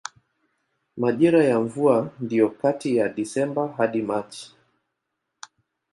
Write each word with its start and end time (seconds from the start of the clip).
Majira 0.97 1.43
ya 1.43 1.59
mvua 1.59 2.11
ndiyo 2.19 2.49
kati 2.49 2.95
ya 2.95 3.09
Desemba 3.09 3.67
hadi 3.67 4.01
Machi. 4.01 4.55